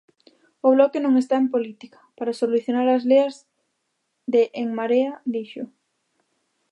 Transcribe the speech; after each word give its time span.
O 0.67 0.69
Bloque 0.75 0.99
non 1.01 1.13
está 1.21 1.35
en 1.39 1.47
política 1.53 1.99
"para 2.17 2.37
solucionar 2.41 2.87
as 2.89 3.03
leas 3.09 3.35
de 4.33 4.41
En 4.61 4.67
Marea", 4.77 5.11
dixo. 5.33 5.63